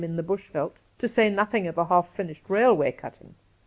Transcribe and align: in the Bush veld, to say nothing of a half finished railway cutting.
in 0.03 0.15
the 0.15 0.23
Bush 0.23 0.49
veld, 0.49 0.81
to 0.97 1.07
say 1.07 1.29
nothing 1.29 1.67
of 1.67 1.77
a 1.77 1.85
half 1.85 2.07
finished 2.09 2.49
railway 2.49 2.91
cutting. 2.91 3.35